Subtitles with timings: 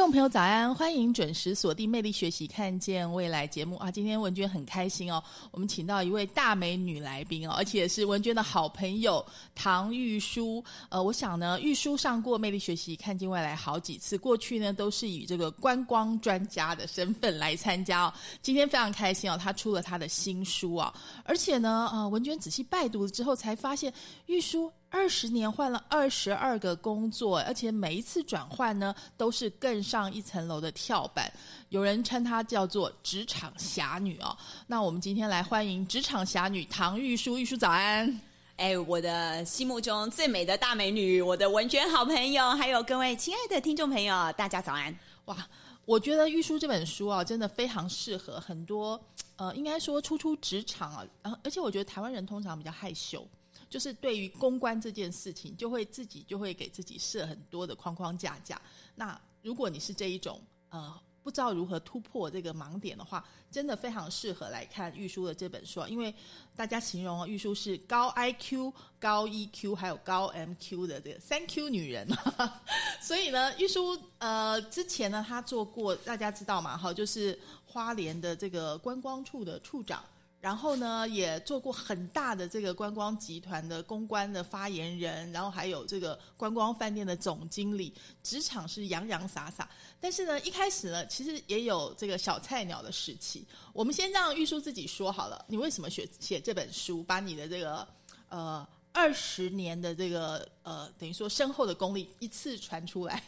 [0.00, 3.90] 听众朋友早安，欢迎准时锁定《魅力学习，看见未来》节目啊！
[3.90, 9.22] 今天文娟很开心哦，我们请到一位大美女来宾哦，而且是文娟的好朋友
[9.54, 10.64] 唐玉书。
[10.88, 18.14] 呃，我想呢，玉书上过《魅力学习，看见未来》好几次，过去呢都是以这个观光专家的身份来参加哦。
[18.40, 23.92] 今天非常开心哦，他出了他的新书啊，而且呢，呃，文娟仔细拜读了之后才发现，
[24.24, 24.72] 玉书。
[24.92, 31.32] 二十年换了二十二个工作，而且每一次转换呢，都是更上一层楼的跳板。
[31.68, 34.36] 有人称她叫做职场侠女哦。
[34.66, 38.20] 那我们今天来欢迎职场侠女唐玉书，玉书早安。
[38.56, 44.94] 哎，我的心目中最美的大美女，我的文娟好朋友，还有各位亲爱的听众朋友，大家早安。
[45.26, 45.48] 哇，
[45.86, 49.00] 我觉得玉书这本书啊，真的非常适合很多
[49.36, 53.26] 呃，应该说初出职场啊，然后而且我觉得台湾人通常比较害羞。
[53.70, 58.60] 就是对于公关这件事情，就会自己就会给自己设很多的框框架架。
[58.96, 66.12] 那如果你是这一种呃不知道如何突破这个盲点的话，真的非常适合来看玉书的这本书，因为
[66.56, 72.08] 大家形容啊玉书是高 I Q、高 E Q 还有高 M Q 的这个三 Q 女人。
[73.00, 76.76] 所以呢，玉书呃之前呢，她做过大家知道嘛？
[76.76, 80.02] 哈，就是花莲的这个观光处的处长。
[80.40, 87.92] 然后呢，也做过很大的这个观光集团的公关的发言人，然后还有这个观光饭店的总经理，
[88.22, 89.68] 职场是洋洋洒洒。
[90.00, 93.46] 但是呢，一开始呢，其实也有这个小菜鸟的时期。
[93.74, 97.86] 我们先让玉书自己说好了，你为什么写写这本书，把你的这个
[98.30, 103.22] 呃二十年的这个呃等于说深厚的功力一次传出来？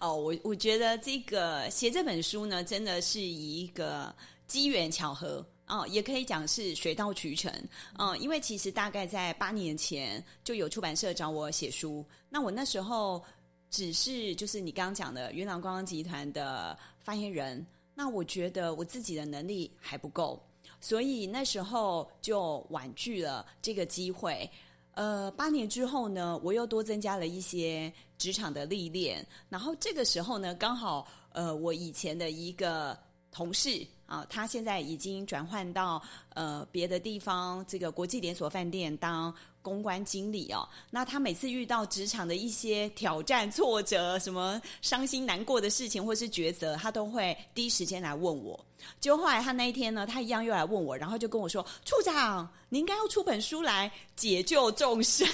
[0.00, 4.14] 哦，我我觉得这个写这本书呢，真的是一个
[4.46, 5.42] 机缘巧合。
[5.70, 7.50] 哦，也可以讲是水到渠成。
[7.96, 13.22] 嗯，因为其实大概在八年前就有出版社找我写书，那我那时候
[13.70, 17.64] 只是就是你刚刚讲的云朗观光集团的发言人，
[17.94, 20.42] 那我觉得我自己的能力还不够，
[20.80, 24.50] 所以那时候就婉拒了这个机会。
[24.94, 32.98] 呃，八年之后呢，我又多增加了一些职场的历练，然后这个时候呢，刚好呃，我以前的一个
[33.32, 33.86] 同事。
[34.06, 36.02] 啊，他现在已经转换到
[36.34, 39.32] 呃别的地方，这个国际连锁饭店当
[39.62, 40.68] 公关经理哦。
[40.90, 48.58] 那他每次遇到职场的一些挑战、挫折、什么伤心难过的事情或是抉择，他都会第一时间来问我。
[49.00, 55.24] 就后来他那一天呢，他一样又来问我，然后就跟我说：“处长，你应该要出本书来解救众生。”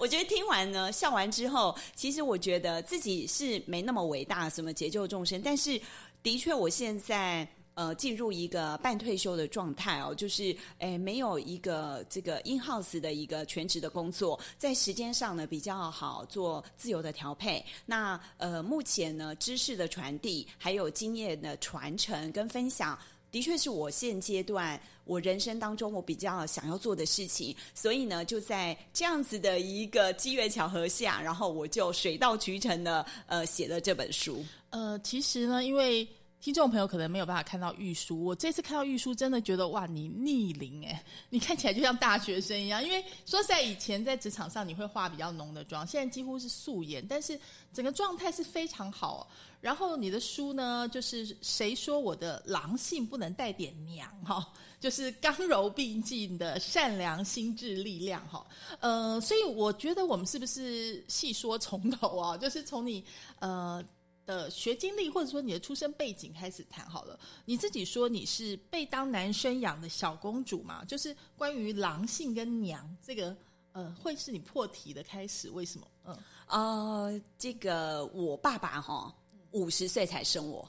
[0.00, 5.80] 我觉得听完呢，笑完之后，其实我觉得自己是没那么伟大，什么解救众生，但是。
[6.22, 17.64] 的确，我现在呃进入一个半退休的状态哦，就是诶没有一个这个 in house 的一个全职的工作，在时间上呢比较好做自由的调配。
[17.86, 22.98] 那呃目前呢知识的传递，还有经验的传承跟分享，
[23.30, 27.54] 的确是我现阶段我人生当中我比较想要做的事情。
[27.74, 34.44] 所以呢，就在这样子的一个机缘巧合下，然后我就水到渠成的呃写了这本书。
[34.70, 36.06] 呃，其实呢，因为
[36.40, 42.82] 听众朋友可能没有办法看到玉书，我这次看到玉书，真的觉得哇，你逆龄哎，你看起来就像大学生一样。
[42.82, 47.38] 因为说实在，以前在职场上你会化比较浓的妆，现在几乎是素颜，但是
[47.74, 49.28] 整个状态是非常好。
[49.60, 54.52] 然后你的书呢，就是谁说我的狼性不能带点娘哈？
[54.80, 58.46] 就是刚柔并济的善良心智力量哈。
[58.80, 62.36] 呃，所以我觉得我们是不是细说从头啊？
[62.38, 63.04] 就是从你
[63.38, 63.84] 呃。
[64.26, 67.18] 的学经历，或者说你的出生背景开始谈好了。
[67.46, 70.84] 你自己说你是被当男生养的小公主嘛？
[70.84, 73.36] 就是关于狼性跟娘这个，
[73.72, 75.50] 呃，会是你破题的开始？
[75.50, 75.86] 为什么？
[76.04, 79.12] 嗯，呃，这个我爸爸哈
[79.52, 80.68] 五十岁才生我。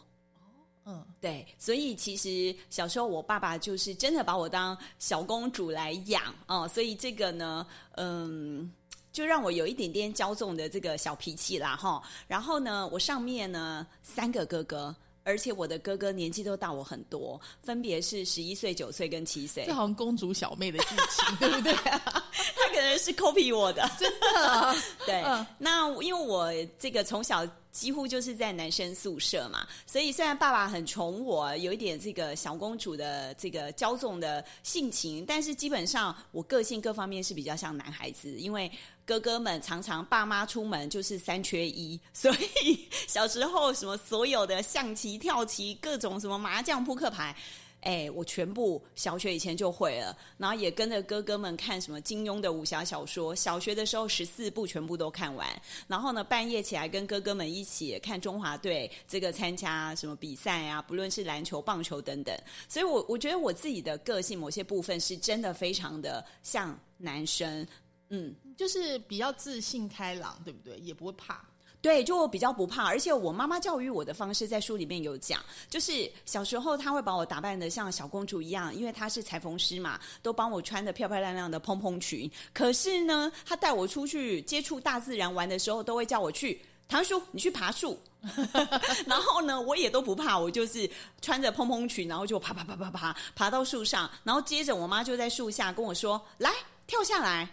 [0.84, 7.66] 嗯，对，所以其实小时候我爸爸就是真的把我当小公主来养哦，所以这个呢，
[7.98, 8.72] 嗯，
[9.14, 12.02] 就让我有一点点骄纵的这个小脾气啦哈。
[12.28, 14.94] 然后呢，我上面呢三个哥哥，
[15.24, 21.74] 而且我的哥哥年纪都大我很多，分别是十一岁、九岁跟七岁这，好像公主小妹的剧情， 对不对？
[21.76, 24.76] 他可能是 copy 我的，真的，
[25.06, 25.46] 对，嗯。
[25.58, 38.70] 那因为我这个从小几乎就是在男生宿舍嘛，所以虽然爸爸很宠我，有一点这个小公主的这个骄纵的性情，但是基本上我个性各方面是比较像男孩子，因为
[39.06, 42.32] 哥哥们常常爸妈出门就是三缺一， 所
[42.64, 47.36] 以小时候什么所有的象棋、跳棋、各种什么麻将、扑克牌。
[47.82, 53.36] 哎，我全部小学以前就会了，然后也跟着哥哥们看什么金庸的武侠小说。
[53.36, 55.48] 小学的时候十四部全部都看完，
[55.88, 62.36] 然后呢半夜起来跟哥哥们一起看中华队这个参加什么比赛啊，不论是篮球、棒球等等。
[62.70, 67.68] 所以我我觉得我自己的个性某些部分是真的非常的像男生，
[68.10, 70.78] 嗯，就是比较自信开朗，对不对？
[70.80, 71.44] 也不会怕。
[71.82, 82.30] 对，就比较不怕，而且我妈妈教育我的方式，在书里面有讲，就是小时候她会把我打扮的像小公主一样，因为她是裁缝师嘛，都帮我穿的漂漂亮亮的蓬蓬裙。
[82.54, 88.00] 可是呢，她带我出去接触大自然玩的时候，都会叫我去唐叔，你去爬树。
[89.08, 90.88] 然后呢，我也都不怕，我就是
[91.20, 96.52] 穿着蓬蓬裙，然后就爬爬爬爬爬爬到树上，然后接着我妈就在树下跟我说：“来，
[96.86, 97.50] 跳下来。”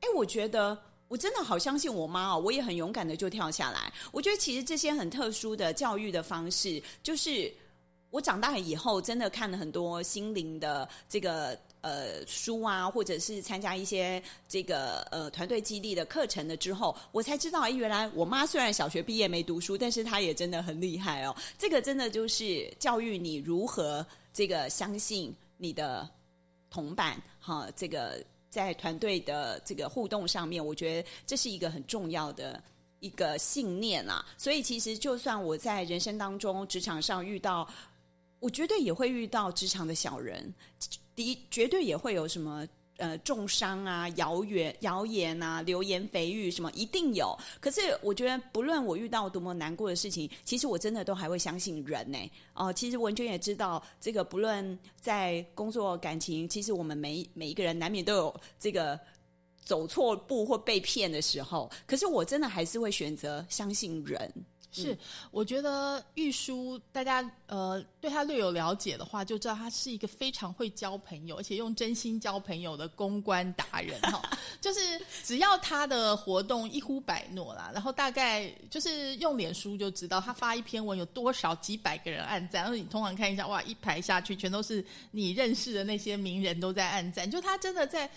[0.00, 0.78] 哎，我觉得
[1.08, 3.92] 我真的好相信我妈哦，我也很勇敢的就跳下来。
[4.12, 7.52] 我觉得其实这些很特殊的教育的方式，就是
[8.10, 21.34] 我长大以后真的看了很多心灵的这个呃书啊，或者是参加一些这个呃团队激励的课程了之后，我才知道，哎，原来我妈虽然小学毕业没读书，但是她也真的很厉害哦。
[21.58, 26.08] 这个真的就是教育你如何这个相信你的
[26.70, 32.62] 同伴，哈，这个在团队的这个互动上面，我觉得这是一个很重要的
[33.00, 34.24] 一个信念啊。
[34.36, 37.68] 所以其实就算我在人生当中、职场上遇到，
[38.40, 40.54] 我绝对也会遇到职场的小人，
[41.14, 42.66] 的绝对也会有什么。
[42.98, 47.36] 呃，重伤啊，谣言、谣言啊，流言蜚语什么一定有。
[47.60, 52.18] 可是我觉得，不论我遇到多么难过的事情，其实我真的都还会相信人呢。
[52.54, 58.98] 哦、其实文娟也知道，这个不论在工作、感情，其实我们每每一个人难免都有这个
[59.64, 61.70] 走错步或被骗的时候。
[61.86, 64.32] 可是我真的还是会选择相信人。
[64.70, 64.96] 是，
[65.30, 74.22] 我觉得玉书大家呃对他略有了解的话，就知道他是一个非常会交朋友，而且用真心交朋友的公关达人哈。
[74.60, 74.80] 就是
[75.24, 88.08] 只要他的活动一呼百诺啦，然后大概就是用脸书就知道他发一篇文有多少几百个人按赞，然后你通常看一下哇，一排下去全都是你认识的那些名人都在按赞，就他真的在。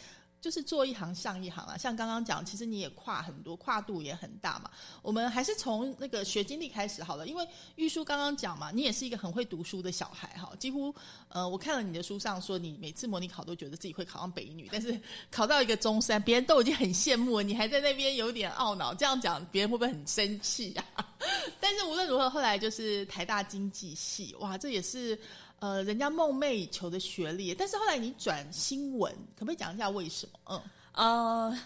[0.42, 4.72] 就是做一行上一行啊，像刚刚讲，其实你也跨很多，跨度也很大嘛。
[5.04, 10.94] 我们还是从那个学经历开始好了，因为玉书刚刚讲嘛，你也是一个很会读书的小孩哈，几乎
[11.30, 20.84] 呃，我看了你的书上说，你每次模拟考都觉得自己会考上北女，但是考到一个中山，别人都已经很羡慕了，你还在那边有点懊恼，这样讲别人会不会很生气啊？
[21.62, 25.20] 但是无论如何，后来就是台大经济系，哇，这也是。
[25.62, 30.40] 呃，人家梦寐以求的学历，但是后来你转新闻，可不可以讲一下为什么？
[30.46, 31.60] 嗯，呃，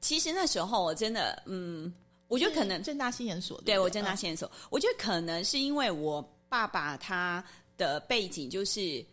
[0.00, 1.92] 其实那时候我真的，嗯，
[2.28, 7.44] 我觉得可能正大新研所，对我正大新研所，我觉得可能是因为我爸爸他
[7.76, 9.04] 的背景就是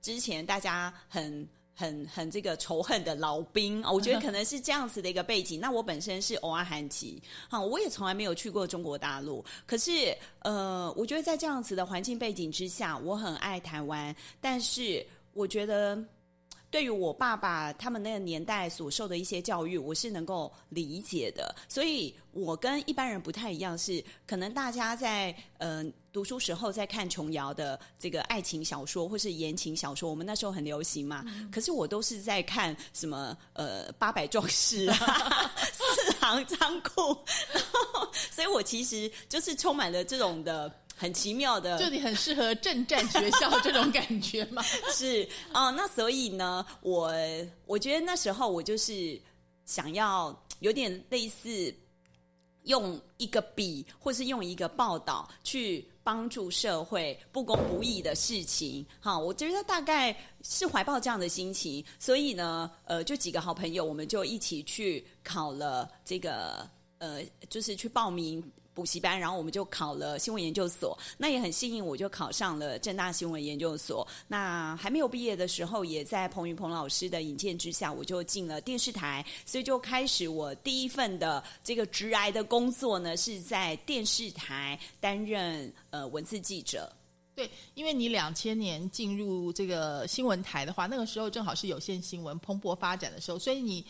[0.00, 1.46] 之前大家很。
[1.76, 5.60] 很很这个仇恨的老兵啊，我觉得可能是这样子的一个背景。
[5.60, 9.44] 那我本身是偶尔韩籍，哈，我也从来没有去过中国大陆。
[9.66, 16.02] 可是，呃，我觉得在这样子的环境背景之下，我很爱台湾，但是我觉得。
[16.70, 21.54] 对于我爸爸他们那个年代所受的一些教育，我是能够理解的。
[21.68, 31.24] 所以我跟一般人不太一样，是可能大家在呃读书时候在看琼瑶的这个爱情小说或是言情小说，我们那时候很流行嘛。
[31.50, 37.16] 可是我都是在看什么呃八百壮士啊、 四行仓库，
[37.54, 40.70] 然后所以我其实就是充满了这种的。
[40.98, 44.62] 很奇妙的，就你很适合正战学校这种感觉吗？
[44.90, 47.12] 是啊、那所以呢，我
[47.66, 49.20] 我觉得那时候我就是
[49.66, 51.72] 想要有点类似
[52.62, 58.84] 用一个笔，或是用一个报道去帮助社会不公不义的事情。
[58.98, 68.42] 哈，我觉得大概是怀抱这样的心情，所以呢，呃，就几个好朋友，我们就一起去考了这个，呃，就是去报名。
[68.76, 70.96] 补习班，然后我们就考了新闻研究所。
[71.16, 74.06] 那也很幸运，我就考上了正大新闻研究所。
[74.28, 86.92] 那还没有毕业的时候，也在彭云鹏老师的引荐之下，我就进了电视台，所以就开始我第一份的这个直癌的工作呢，是在电视台担任呃文字记者。
[87.34, 93.82] 对，因为你两千年进入这个新闻台的话，那个时候正好是有线新闻蓬勃发展的时候，所以你。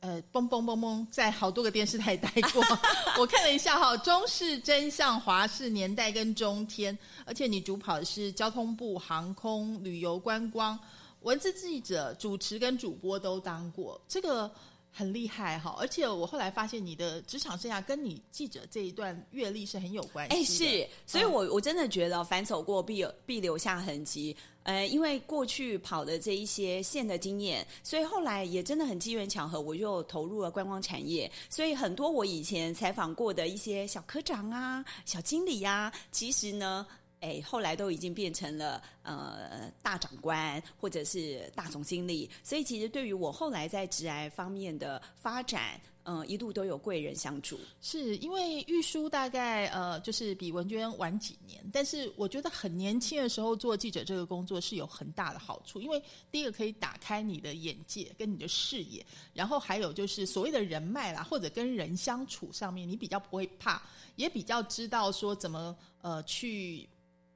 [0.00, 2.64] 呃，嘣嘣嘣嘣，在好多个电视台待过。
[3.20, 10.78] 我看了一下哈，中视、真相、华视、年代跟中天，而且你主跑的是交通部、航空、旅游、观光，
[11.20, 14.50] 文字记者、主持跟主播都当过，这个
[14.90, 15.76] 很厉害哈。
[15.78, 20.34] 而且我后来发现你的职场生涯跟你记者这一段阅历是很有关系。
[20.34, 24.34] 哎，是，所以我我真的觉得反走过必有必留下痕迹。
[24.70, 31.28] 呃，因为过去跑的这一些线的经验，所以后来也真的很机缘巧合，我就投入了观光产业。
[31.48, 36.86] 所以很多我以前采访过的一些小科长啊、小经理呀，其实呢，
[37.20, 42.28] 哎，后来都已经变成了呃大长官或者是大总经理。
[42.42, 45.80] 所以其实对于我后来在职癌方面的发展。
[46.04, 63.80] 嗯，一路都有贵人相助，是因为玉书大概呃，就是比文娟晚几年，但是我觉得很年轻的时候做记者这个工作是有很大的好处，因为第一个可以打开你的眼界跟你的视野，然后还有就是所谓的人脉啦，或者跟人相处上面，你比较不会怕，
[64.16, 66.88] 也比较知道说怎么呃去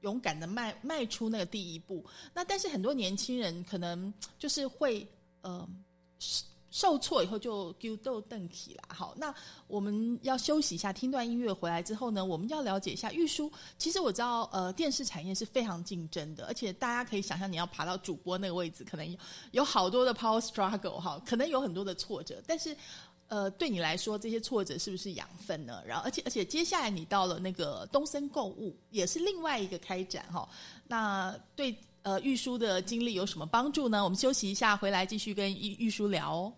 [0.05, 2.05] 勇敢的迈迈出那个第一步。
[2.33, 5.05] 那但是很多年轻人可能就是会
[5.43, 5.69] 呃。
[6.75, 8.83] 受挫以后就丢豆邓起啦。
[8.89, 9.33] 好，那
[9.69, 13.49] 我们要休息一下，听段音乐回来之后呢，我们要了解一下玉书。
[13.79, 19.17] 其实我知道，呃，电视产业是非常竞争的，而且大家可以想象，你要爬到主播那个位置，可能有
[19.53, 22.43] 有好多的 power struggle 哈，可能有很多的挫折。
[22.45, 22.77] 但是，
[23.29, 25.83] 呃，对你来说，这些挫折是不是养分呢？
[25.87, 30.49] 然后，而且而且，接下来你到了那个东森购物，也是另外一个开展哈。
[30.87, 31.75] 那对。
[32.05, 34.05] 呃，玉书的经历有什么帮助呢？
[34.05, 36.53] 我们休息一下，回来继续跟玉玉书聊哦。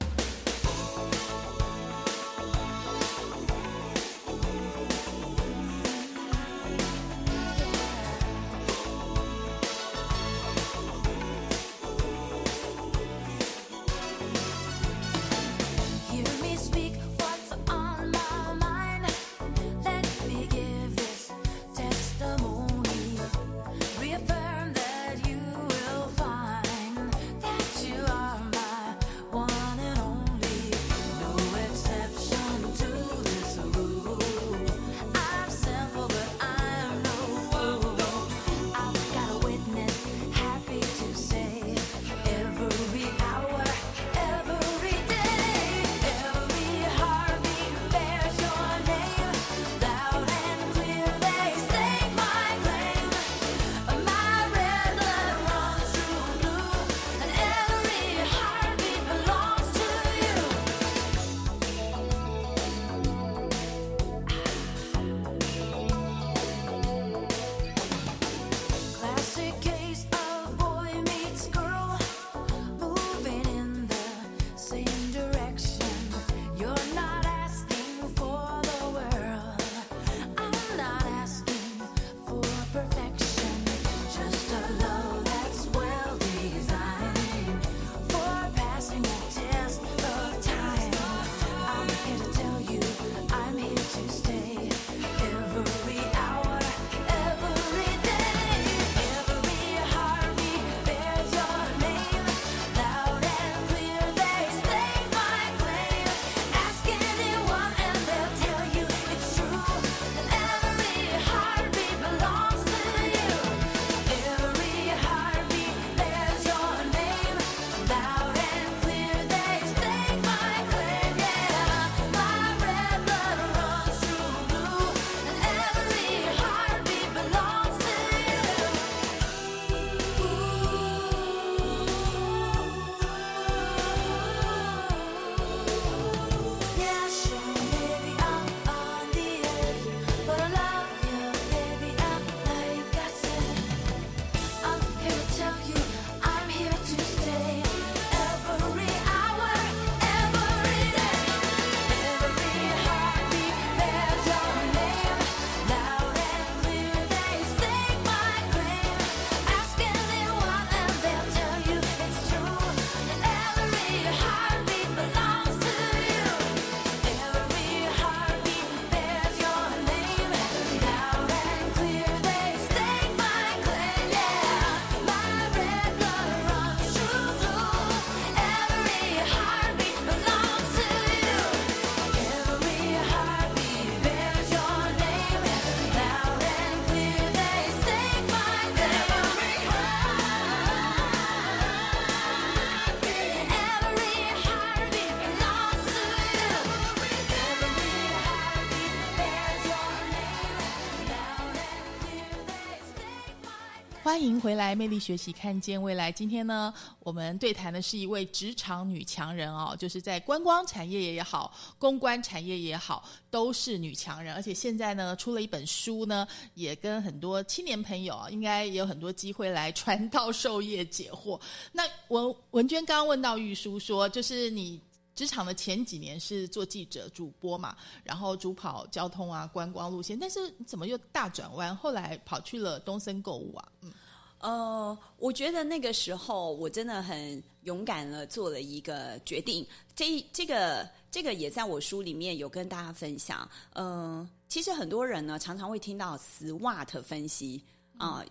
[204.46, 206.12] 回来，魅力学习，看见未来。
[206.12, 214.32] 今天呢，我们对谈的是一位职场女强人哦，就是在观光产业也好，公关产业也好，都是女强人。
[214.32, 216.24] 而且现在呢，出了一本书呢，
[216.54, 221.40] 也跟很多青年朋友啊，应该也有很多机会来传道授业解惑。
[221.72, 224.80] 那文文娟刚刚问到玉书说，就是你
[225.16, 233.68] 职场的前几年是做记者、主播嘛，然后主跑交通啊、观光路线，但是怎么又大转弯，后来跑去了东森购物啊？
[233.80, 233.92] 嗯。
[234.38, 239.66] 呃，我觉得那个时候我真的很勇敢了，做了一个决定。
[239.95, 243.49] 这这个这个也在我书里面有跟大家分享。
[243.73, 247.62] 嗯，其实很多人呢常常会听到 SWOT 分析
[247.97, 248.23] 啊，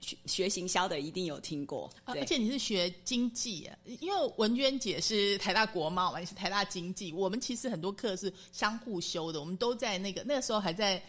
[0.00, 1.90] 学学行销的一定有听过。
[2.04, 3.68] 而且你是学经济，
[4.00, 11.02] 因为文娟姐是台大国贸嘛，你是台大经济，我们其实很多课是相互修的，我们都在那个那个时候还在。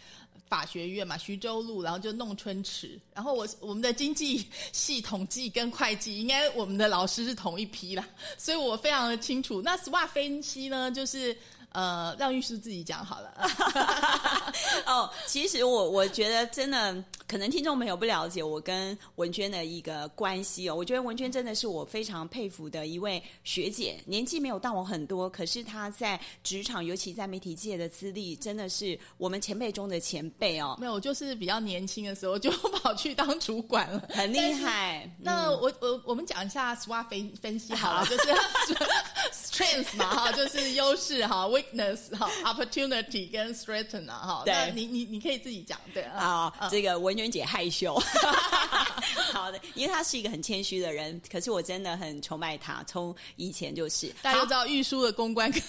[0.48, 9.60] 法学院嘛，徐州路，然后就弄春池，然后我我们的经济系统计跟会计，应该我们的老师是同一批啦，所以我非常的清楚。
[9.62, 11.36] 那 SWA 分析呢，就是。
[11.72, 13.32] 呃，让律师自己讲好了。
[14.86, 20.74] 哦，其实我我觉得真的，可能听众朋友不了解我跟文娟的一个关系哦。
[20.74, 30.76] 我觉得文娟真的是我非常佩服的一位学姐，年纪没有大我很多，可是她在职场，尤其在媒体界的资历，真的是我们前辈中的前辈哦。
[30.80, 35.08] 没有，就是比较年轻的时候就跑去当主管了，很厉害。
[35.20, 38.34] 那我我我们讲一下 SWOT 分分析好了，就是
[39.32, 41.46] strength 嘛哈，就是优势哈。
[41.58, 47.94] weakness 哈，opportunity 跟 threaten 啊哈，对，你你你可以自己讲对啊，这个文媛姐害羞，
[49.32, 55.60] 好的，因为她是一个很谦虚的人，可是我真的很崇拜她，从以前就是，大家都知道玉书的公关 非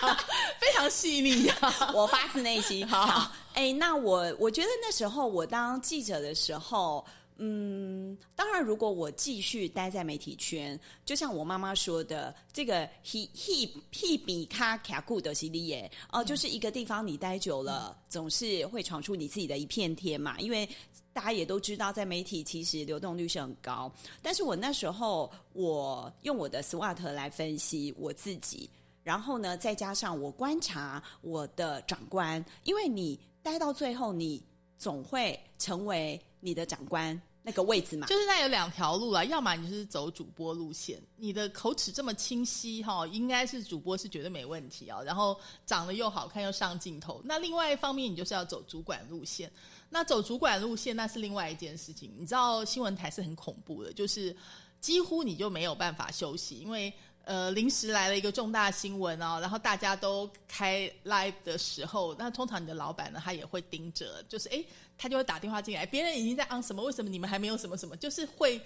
[0.00, 0.16] 常
[0.58, 2.86] 非常细腻啊， 我发自内心。
[2.88, 7.04] 好，哎，那我我觉得那时候我当记者的时候。
[7.38, 20.40] 嗯，当然，如果我继续待在媒体圈，就像我妈妈说的，这个 he he he 比卡卡固的系列哦，就是一个地方你待久了，总是会闯出你自己的一片天嘛。
[20.40, 20.66] 因为
[21.12, 23.92] 大家也都知道，在媒体其实流动率是很高。
[24.22, 28.70] 但是我那时候，我用我的 SWOT 来分析我自己，
[29.02, 34.42] 然后呢，再加上我观察我的长官，因为你待到最后，你
[34.78, 36.18] 总会成为。
[36.46, 45.02] 你的长官那个位置嘛，就是那有两条路啊，要么你就是走主播路线，你的口齿这么清晰哈，应该是主播是绝对没问题啊。
[45.02, 49.50] 然后长得又好看又上镜头，那另外一方面你就是要走主管路线。
[49.90, 52.12] 那走主管路线那是另外一件事情。
[52.16, 54.36] 你知道新闻台是很恐怖的，就是
[54.80, 56.92] 几乎你就没有办法休息，因为。
[57.26, 64.64] 呃，临时来了一个重大新闻哦，然后大家都开 live 的时候，那通常你的老板呢，他也会盯着，就是哎，
[64.96, 67.96] 他就会打电话进来，别人已经在 on 什么，为什么你们还没有什么什么？
[67.96, 68.60] 就是会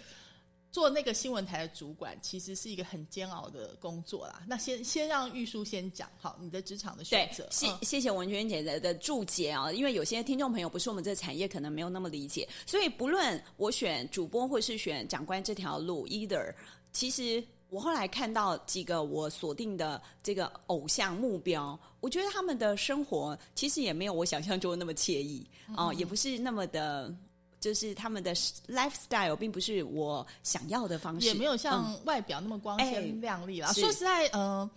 [0.71, 4.43] 做那个新闻台的主管，其实是一个很煎熬的工作啦。
[4.47, 7.49] 那先先让玉书先讲好你的职场的选择。
[7.51, 16.55] 谢谢谢文娟姐的的注解啊，因为有些听众朋友不是我们这个产业，可能没有那么理解，所以不论我选主播或是选长官这条路，either
[16.93, 17.43] 其实。
[17.71, 27.15] 我后来看到几个我锁定的这个偶像目标，我觉得他们的生活其实也没有我想象中那么惬意哦，也不是那么的，
[27.61, 28.35] 就是他们的
[28.69, 33.73] lifestyle 并不是我想要的方式，也没有像外表那么光鲜亮丽啦。
[33.73, 34.69] 说实在，呃，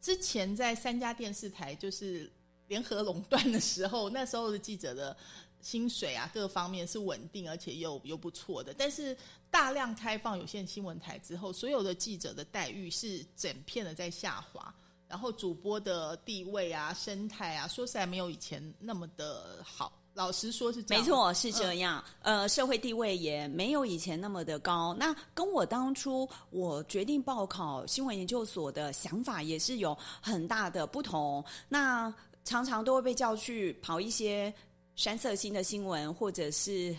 [0.00, 2.30] 之前在三家电视台就是
[2.66, 5.16] 联合垄断的时候，那时候的记者的。
[5.60, 8.72] 薪水啊，各方面是稳定，而且又又不错的。
[8.72, 9.16] 但是
[9.50, 14.74] 大量开放有线新闻台之后，所有的记者的待遇是整片的在下滑，
[15.08, 19.92] 然后主播的地位啊、生态啊，说实在没有以前那么的好。
[20.12, 22.02] 老实说，是没错，是这样。
[22.22, 24.94] 呃，社会地位也没有以前那么的高。
[24.98, 31.42] 那跟我当初我决定报考新闻研究所的想法也是有很大的不同。
[31.68, 32.12] 那
[32.44, 34.52] 常常都会被叫去跑一些。
[35.00, 36.94] 山色新的新闻，或者是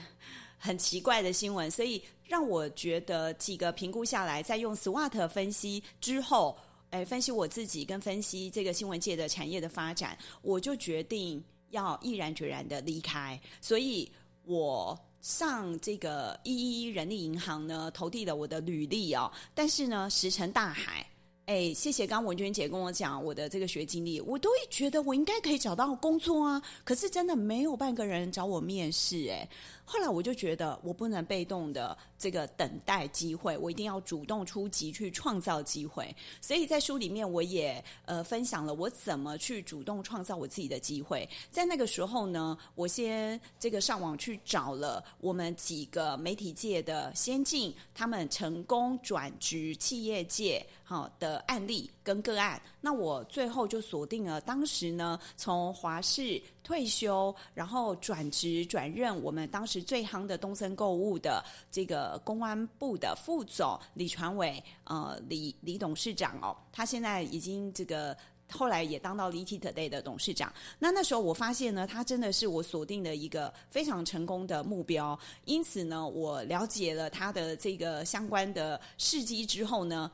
[0.57, 6.57] 很奇怪的新闻，所以让我觉得几个评估下来，在用 SWOT 分析之后，
[6.89, 13.39] 哎，分析我自己跟分析这个新闻界的产业的发展，我就决定要毅然决然的离开。
[13.61, 14.11] 所以
[14.45, 21.05] 我上这个一一人力银行呢，投递了我的履历哦，但是呢，石沉大海。
[21.47, 26.61] 哎，谢谢刚文娟姐跟我讲我的这个学经历，我都会觉得我应该可以找到工作啊。
[26.83, 29.27] 可是真的没有半个人找我面试。
[29.29, 29.49] 哎，
[29.91, 36.15] 后来我就觉得我不能被动的这个等待机会，我一定要主动出击去创造机会。
[36.39, 41.27] 所以在书里面我也呃分享了我怎么去主动创造我自己的机会。
[41.51, 52.61] 在那个时候呢，我先这个上网去找了我们几个媒体界的先进，他们成功转职企业界好的案例跟个案。
[52.79, 68.15] 那我最后就锁定了当时呢，从华视退休，然后转职转任我们当时最夯的东森购物的这个公安部的副总李传伟，呃，李李董事长哦，他现在已经这个。
[68.53, 70.51] 后来也当到 l i t Today 的董事长。
[70.77, 75.17] 那那时候我发现呢，他真的是我锁定的一个非常成功的目标。
[75.45, 80.11] 因此呢，我了解了他的这个相关的事迹之后呢。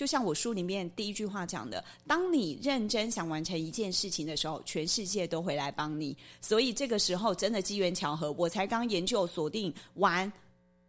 [0.00, 6.16] 就像我书里面第一句话讲的，当你认真想完成一件事情的时候，全世界都会来帮你。
[6.40, 10.32] 所以这个时候真的机缘巧合，我才刚研究锁定完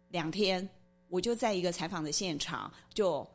[0.08, 0.66] 两天，
[1.10, 3.28] 我就在一个采访的现场就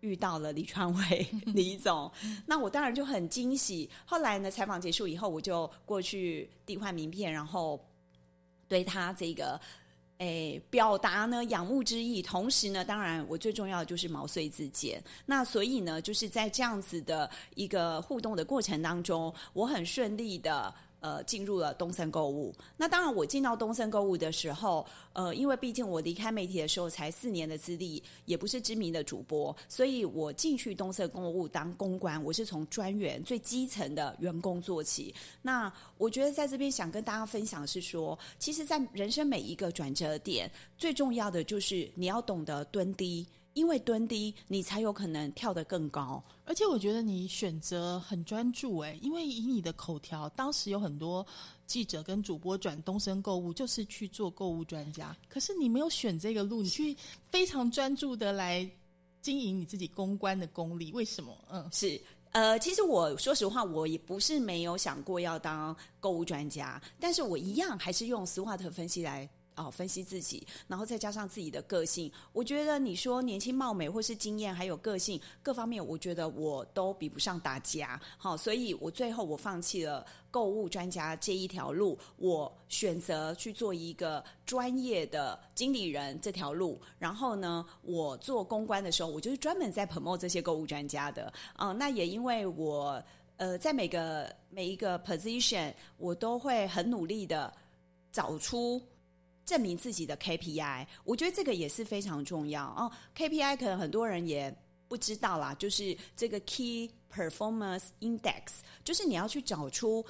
[0.00, 2.12] 遇到了李川伟 李总，
[2.44, 3.88] 那我当然就很惊喜。
[4.04, 7.82] 后来呢，采访结束以后，我就过去递换名片，然后
[8.68, 9.58] 对他这个。
[10.18, 15.02] 诶，表达呢仰慕之意，同时呢，当然我最重要的就是毛遂自荐。
[15.24, 20.74] 那所以呢，就是在这样子的一个互动的过程当中，我很顺利的。
[21.00, 22.54] 呃，进入了东森购物。
[22.76, 35.14] 那当然，我进到东森购物的时候，呃，因为毕竟我离开媒体的时候才四年的资历，也不是知名的主播，所以我进去东森购物当公关，我是从专员最基层的员工做起。
[35.40, 43.26] 那我觉得在这边想跟大家分享是说，其实，在人生每一个转折点，最重要的就是你要懂得蹲低。
[43.58, 46.22] 因为蹲低，你才有可能跳得更高。
[46.44, 51.26] 而且我觉得你选择很专注，哎，因为以你的口条，当时有很多
[51.66, 55.14] 记者跟主播转东升购物，就是去做购物专家。
[55.28, 56.96] 可是你没有选这个路，你去
[57.30, 58.66] 非常专注的来
[59.20, 60.92] 经营你自己公关的功力。
[60.92, 61.36] 为什么？
[61.50, 69.28] 嗯，是呃，其实我说实话，我也不是没有想过要当购物专家，但是我一样还是用斯瓦特分析来。
[69.58, 78.00] 哦，分析自己，然后再加上自己的个性，我觉得你说年轻貌美或是经验，还有个性各方面，我觉得我都比不上大家。
[78.16, 86.80] 好，所以我最后我放弃了购物专家这一条路，我选择去做一个专业的经理人这条路。
[86.98, 91.32] 然后呢，我做公关的时候，我就是专门在 promote 这些购物专家的。
[91.58, 93.02] 嗯，那也因为我
[93.38, 97.52] 呃，在每个每一个 position，我都会很努力的
[98.12, 98.80] 找出。
[99.48, 102.92] 证明自己的 KPI，我觉得这个也是非常重要哦。
[103.16, 104.54] KPI 可能很多人也
[104.88, 108.42] 不知道啦，就是这个 Key Performance Index，
[108.84, 110.04] 就是你要去找出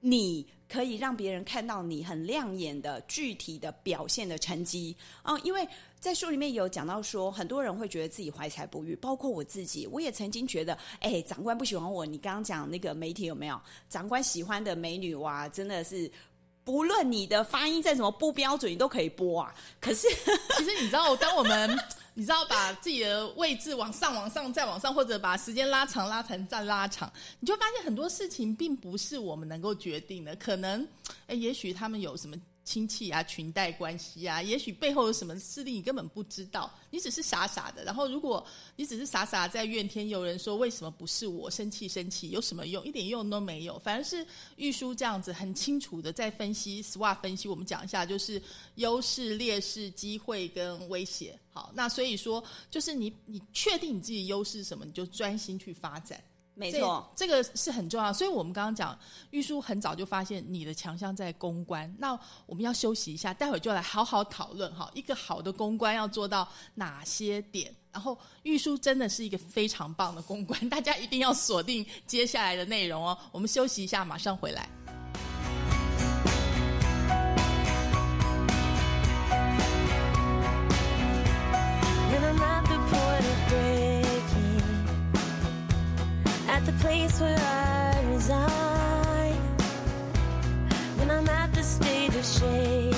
[0.00, 5.38] 你可以让别人看到你很亮眼的具体的表现的成绩哦。
[5.44, 12.06] 因为在书里面有讲到说，很多人会觉得自己怀才不遇，包括我自己，我也曾经觉得，哎，长官不喜欢我。
[12.06, 13.60] 你刚刚讲那个媒体有没有？
[13.90, 16.10] 长官喜欢的美女哇，真的是。
[16.64, 19.54] 不论你的发音再怎么不标准，你都可以播啊。
[19.80, 20.06] 可是，
[20.58, 21.78] 其实你知道，当我们
[22.14, 30.36] 你知道把自己的位置往上、往上、再往上，或者把时间拉长、拉长、再拉长，你就发现很多事情并不是我们能够决定的。
[30.36, 30.86] 可能，
[31.26, 32.36] 哎，也许他们有什么。
[32.70, 37.82] 亲戚啊，裙带关系啊，也许背后有什么势力，你根本不知道，你只是傻傻的。
[37.82, 42.84] 然后，如果你只是傻傻在怨天尤人，说为什么不是我，生气生气，有什么用？
[42.84, 43.76] 一点用都没有。
[43.80, 48.40] 反而是玉书这样子很清楚的在分析，SWOT 分析，我们讲一下，就是
[48.76, 51.36] 优势、劣势、机会跟威胁。
[51.52, 56.22] 好，那所以说，就是你你确定你自己优势什么，你就专心去发展。
[56.60, 58.12] 没错，这个是很重要。
[58.12, 58.96] 所以我们刚刚讲，
[59.30, 61.90] 玉书很早就发现你的强项在公关。
[61.98, 62.12] 那
[62.44, 67.74] 我们要休息一下，待会儿就来好好讨论哈，一个好的公关要做到哪些点。
[67.90, 73.16] 然后玉书真的是一个非常棒的公关， 大家一定要锁定接下来的内容哦。
[73.32, 74.68] 我们休息一下，马上回来。
[83.50, 83.79] the
[86.80, 89.34] place where I reside.
[90.96, 92.89] When I'm at the stage of shaking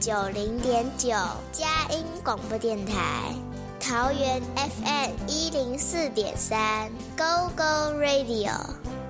[0.00, 1.08] 九零点九
[1.50, 3.32] 佳音广播电台，
[3.80, 8.52] 桃园 FM 一零四点三 Go Go Radio，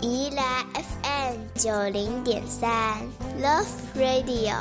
[0.01, 2.97] 宜兰 FM 九零点三
[3.43, 4.55] Love Radio，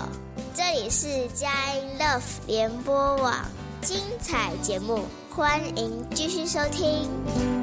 [0.54, 3.34] 这里是佳音 Love 联播网，
[3.82, 7.57] 精彩节目，欢迎继续收听。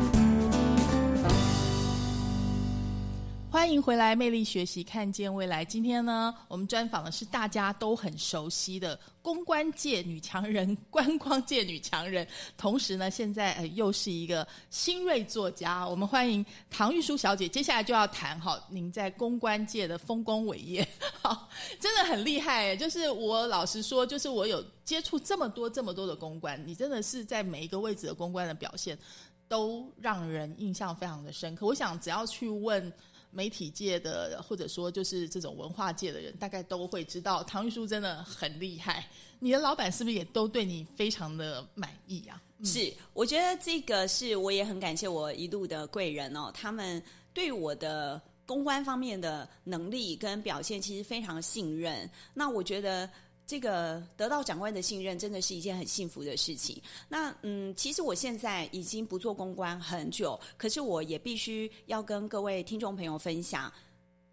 [3.55, 5.65] 欢迎回来，魅力学习，看见未来。
[5.65, 15.89] 今天呢，我们专访的是大家都很熟悉的公关界女强人、观光界女强人，同时呢，现在呃又是一个新锐作家。
[15.89, 17.49] 我们欢迎唐玉书小姐。
[17.49, 20.85] 接下来就要谈哈，您在公关界的丰功伟业，
[21.23, 22.75] 好，真的很厉害。
[22.75, 28.99] 就是我老实说，就是我有接触这么多、这么多的公关，你真的是在每一个位置的公关的表现，
[29.47, 31.65] 都让人印象非常的深刻。
[31.65, 32.93] 我想，只要去问。
[33.35, 39.07] 媒体界的，或者说就是这种文化界的人，大概都会知道唐玉书真的很厉害。
[39.41, 42.41] 你的老板是不是也都对你非常的满意啊？
[42.65, 47.03] 是，我觉得这个是我也很感谢我一路的贵人哦，他们
[47.35, 52.09] 对我的公关方面的能力跟表现其实非常信任。
[52.33, 53.11] 那我觉得。
[53.47, 56.81] 这个得到长官的信任，真的是一件很幸福的事情。
[57.09, 63.73] 那嗯，其实我现在已经不做公关很久，可是我也必须要跟各位听众朋友分享。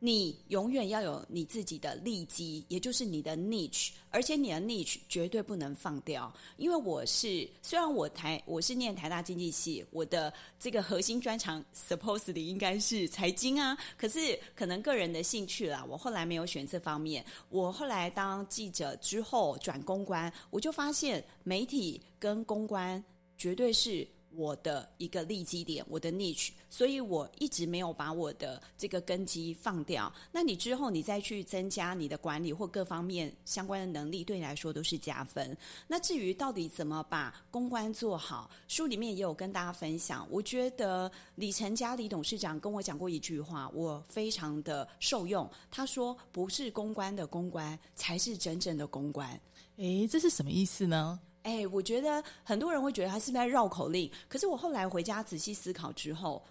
[0.04, 6.34] 你永远要有你自己的利基，也就是你的 niche，而且你的 niche 绝对不能放掉。
[6.58, 17.24] 因为我是虽然我台我是念台大经济系，我的这个核心专长 supposedly 应该是财经啊，可是可能个人的兴趣啦，我后来没有选这方面。
[17.50, 23.04] 我后来当记者之后转公关，我就发现媒体跟公关
[23.38, 24.08] 绝对是。
[24.36, 30.12] 我的一个利基点，我的 niche，所以我一直没有把我的这个根基放掉。
[30.32, 35.56] 那你之后你再去增加你的管理或各方面相关的能力，对你来说都是加分。
[35.88, 40.28] 那至于到底怎么把公关做好，书里面也有跟大家分享。
[40.30, 45.50] 我觉得李成家李董事长跟我讲过一句话，我非常的受用。
[45.70, 49.40] 他说：“不是公关的公关，才是真正的公关。”
[49.78, 51.20] 诶，这是什么意思呢？
[51.44, 54.10] 哎，我觉得很多人会觉得他是不是在绕口令？
[54.28, 56.44] 可是我后来回家仔细思考之后，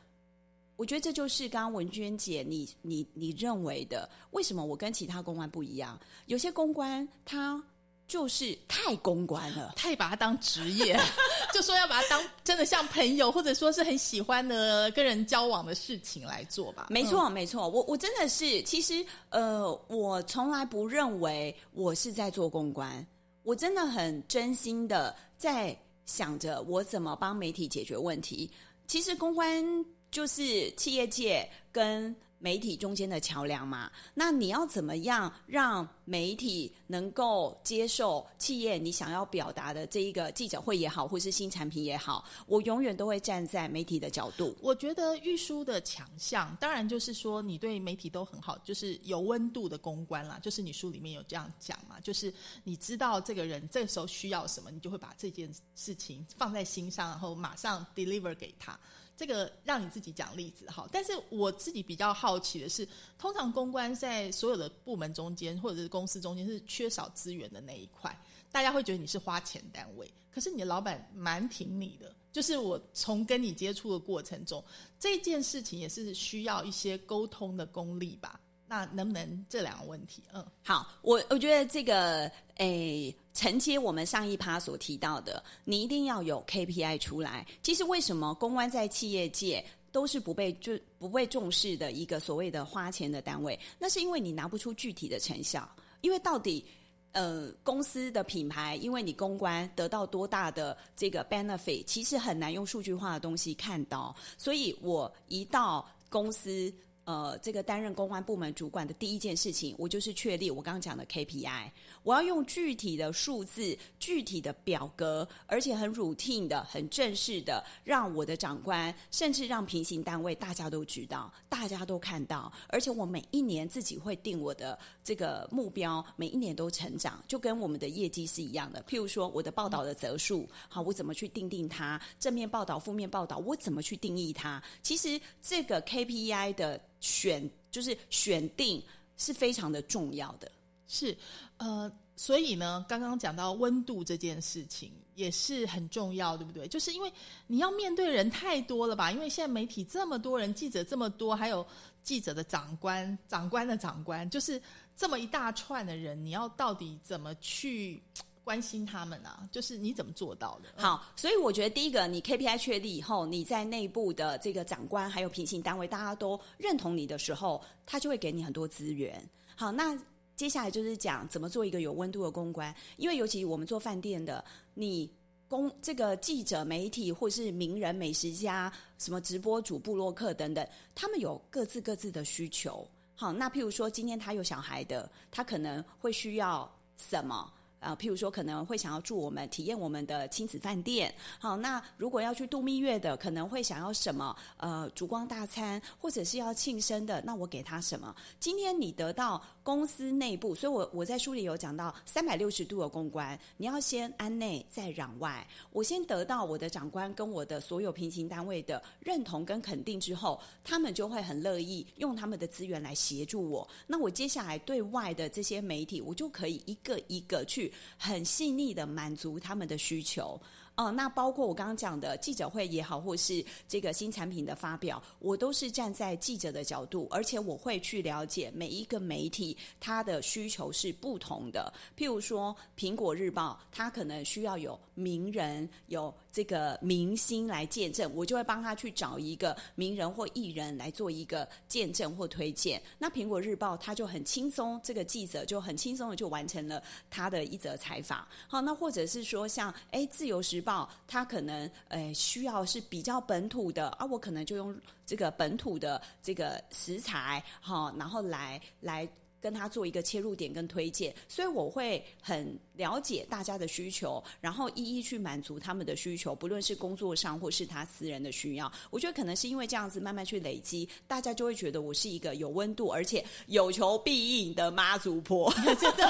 [0.76, 5.98] 我觉得这就是刚刚文娟姐你你你认为的，为什么我跟其他公关不一样？
[6.26, 7.62] 有些公关他
[8.08, 10.98] 就是太公关了，太把它当职业，
[11.54, 16.88] 就说要把它当真的像朋友，或者说是很喜欢的跟人交往的事情来做吧。
[16.90, 23.06] 没错，没错，我我真的是，其实呃，我从来不认为我是在做公关。
[23.42, 28.50] 我真的很真心的在想着我怎么帮媒体解决问题。
[28.86, 29.64] 其实公关
[30.10, 33.88] 就是企业界跟媒体中间的桥梁嘛。
[34.14, 42.24] 那你要怎么样让媒体能够接受企业你想要表达的这一个记者会也好，或是新产品也好？
[42.46, 44.56] 我永远都会站在媒体的角度。
[44.60, 50.38] 我觉得玉书的强项，当然就是说你对媒体都很好，就是有温度的公关啦。
[50.42, 52.32] 就是你书里面有这样讲嘛，就是
[52.64, 58.78] 你知道这个人这个时候需要什么，你就会把这件事情放在心上，然后马上 deliver 给他。
[59.20, 68.18] 这个让你自己讲例子哈，但是我自己比较好奇的是，通常公关在所有的部门中间或者是公司中间是缺少资源的那一块，
[68.50, 74.64] 大家会觉得你是花钱单位，可是你的老板蛮挺你的，就是我从跟你接触的过程中，
[74.98, 78.40] 这件事情也是需要一些沟通的功力吧？
[78.70, 80.22] 那能不能这两个问题？
[80.32, 87.44] 嗯，好，我我觉得这个诶，承接我们上一趴所提到的，你一定要有 KPI 出来。
[87.64, 93.58] 其实为什么公关在企业界都是不被就不被重视的一个所谓的花钱的单位？
[93.76, 95.68] 那是因为你拿不出具体的成效，
[96.00, 96.64] 因为到底。
[97.12, 104.14] 呃，公司的品牌，因为你公关得到多大的这个 benefit，其实很难用数据化的东西看到。
[104.38, 106.72] 所以我一到公司，
[107.04, 111.70] 呃，这个担任公关部门主管的第一件事情，我就是确立我刚刚讲的 KPI。
[112.02, 122.50] 我要用具体的数字、具体的表格，而且很 routine 的、很正式的，让我的长官，甚至让平行单位大家都知道，大家都看到。
[122.68, 128.82] 而且我每一年自己会定我的这个目标，每一年都成长，就跟我们的业绩是一样的。
[128.88, 132.00] 譬如说，我的报道的则数，好，我怎么去定定它？
[132.18, 134.62] 正面报道、负面报道，我怎么去定义它？
[134.82, 138.82] 其实这个 KPI 的选，就是选定
[139.18, 140.50] 是非常的重要的。
[140.92, 141.16] 是，
[141.58, 146.66] 呃，所以呢，刚刚讲到温度这件事情也是很重要，对不对？
[146.66, 147.12] 就是因为
[147.46, 149.12] 你要面对人太多了吧？
[149.12, 151.64] 因为现在媒体这么多人，记者这么多，还有
[152.02, 154.60] 记者的长官、长官的长官，就是
[154.96, 158.02] 这么一大串的人，你要到底怎么去
[158.42, 159.48] 关心他们啊？
[159.52, 160.82] 就是你怎么做到的？
[160.82, 169.22] 好，所以我觉得第一个，你 KPI 确立以后，你在内部的这个长官还有平行单位，大家都认同你的时候，他就会给你很多资源。
[169.54, 169.96] 好，那
[170.40, 175.06] 接下来就是讲怎么做一个有温度的公关，因为尤其我们做饭店的，你
[175.46, 182.88] 公这个记者、媒体或是名人、美食家、什么直播主、布洛克等等，他们有各自各自的需求。
[183.14, 186.66] 好，那譬如说今天他有小孩的，他可能会需要
[186.96, 187.52] 什么？
[187.80, 194.36] 呃，譬如说可能会想要住我们体验我们的亲子饭店，好，那如果要去度蜜月的，可能会想要什么？
[194.58, 198.14] 呃，烛光大餐，或者是要庆生的，那我给他什么？
[198.38, 205.46] 今天你得到公司内部，所以我我在书里有讲到三百六十度的公关，你要先安内再攘外。
[205.70, 213.68] 我先得到我的长官跟我的所有平行单位的认同跟肯定之后，他们就会很乐意用他们的资源来协助我。
[213.86, 220.36] 那我接下来对外的这些媒体，我就可以一个一个去很细腻的满足他们的需求。
[220.80, 231.70] 哦，那包括我刚刚讲的记者会也好，或是这个新产品的发表，我都是站在记者的角度，而且我会去了解每一个媒体它的需求是不同的。
[231.98, 242.80] 譬如说，《苹果日报》它可能需要有名人、有这个明星来见证，我就会帮他去找一个名人或艺人来做一个见证或推荐。
[242.98, 248.26] 那《苹果日报》他就很轻松，这个记者就很轻松的就完成了他的一则采访。
[248.46, 254.74] 好，那或者是说像哎，《自由时报》他可能呃需要是比较本土的啊，我可能就用
[255.04, 259.08] 这个本土的这个食材，好，然后来来。
[259.42, 268.72] 跟他做一个切入点跟推荐，所以我会很了解大家的需求，然后一一去满足他们的需求，不论是工作上或是他私人的需要。
[268.88, 275.52] 我觉得可能是因为这样子慢慢去累积，大家就会觉得我是一个有温度而且有求必应的妈祖婆。
[275.78, 276.06] 真的。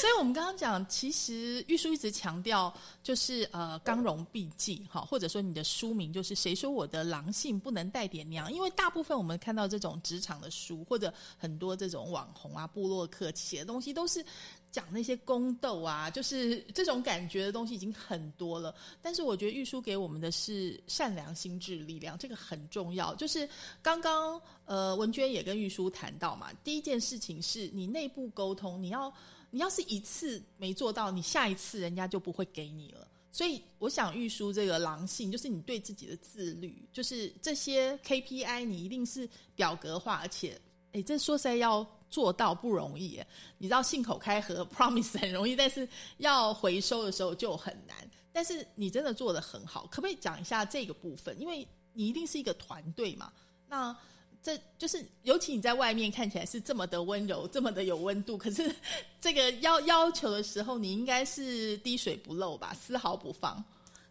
[0.00, 8.50] 所以我们刚刚讲，其实玉书一直强调，就是呃，刚柔并济哈，或者说你的书名就是“谁说我的狼性不能带点娘”？
[8.52, 14.24] 因为大部分我们看到这种职场的书，或者很多这种网红啊、部落客写的东西，都是
[14.70, 18.74] 讲那些宫斗啊，就是这种感觉的东西已经很多了。
[19.00, 23.14] 但是我觉得玉书给我们的是善良心智力量，这个很重要。
[23.14, 23.48] 就是
[23.82, 29.12] 刚刚呃文娟也跟玉书谈到嘛，第一件事情是你内部沟通，你要
[29.50, 33.08] 你要是一次没做到，你下一次人家就不会给你了。
[33.30, 40.58] 所以我想玉书这个狼性，就是你对自己的自律，就是这些 KPI 你一定是表格化，而且
[40.92, 43.20] 诶，这说实在要做到不容易。
[43.58, 45.88] 你知道信口开河 promise 很容易，但是
[46.18, 47.96] 要回收的时候就很难。
[48.32, 51.38] 但是你真的做的很好，可不可以讲一下这个部分？
[51.40, 53.32] 因为你一定是一个团队嘛，
[53.68, 53.96] 那。
[54.40, 58.72] 这就是，尤其你在外面看起来是这么的温柔，这么的有温度，可是
[59.20, 63.62] 这个要要求的时候，你应该是滴水不漏吧，丝毫不放。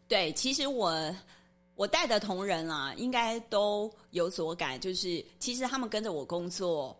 [0.06, 1.16] 对，其实我
[1.76, 6.95] 我带的同仁啊，应该都有所感，就是其实他们跟着我工作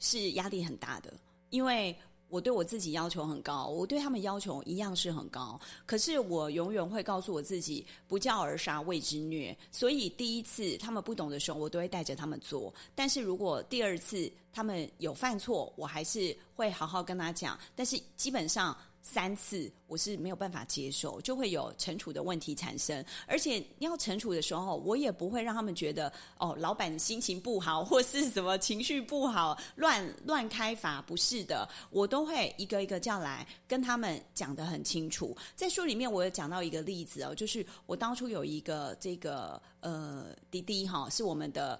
[0.00, 1.12] 是压力很大的，
[1.50, 1.94] 因为
[2.28, 5.60] 我对我自己要求很高，我对他们要求一样是很高。
[5.84, 9.56] 可是我永远会告诉我自己，不教而杀谓之虐。
[9.72, 12.72] 所以第一次他们不懂的时候，我都会带着他们做。
[12.94, 17.58] 但是如果第二次他们有犯错，我还是会好好跟他讲。
[17.74, 23.04] 但是基本上三次，我是没有办法接受，就会有惩处的问题产生。
[23.26, 31.00] 而且要惩处的时候，我也不会让他们觉得哦，老板心情不好，或是什么情绪不好，乱乱开罚。
[31.02, 35.36] 不是的，我都会一个一个叫来跟他们讲得很清楚。
[35.56, 41.78] 在书里面，我有讲到一个例子哦，就是我当初有一个这个呃滴滴哈，是我们的。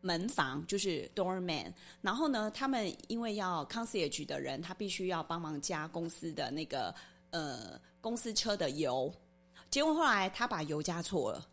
[0.00, 6.94] 门房就是 doorman，然后呢，他们因为要 concierge 的人，他必须要帮忙加公司的那个
[7.30, 9.12] 呃公司车的油，
[9.70, 11.46] 结果后来他把油加错了。